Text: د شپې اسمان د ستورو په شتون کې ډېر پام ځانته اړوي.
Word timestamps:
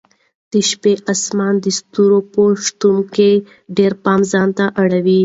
د 0.51 0.53
شپې 0.69 0.93
اسمان 1.13 1.53
د 1.63 1.65
ستورو 1.79 2.19
په 2.33 2.43
شتون 2.65 2.97
کې 3.13 3.31
ډېر 3.77 3.91
پام 4.03 4.21
ځانته 4.31 4.65
اړوي. 4.81 5.19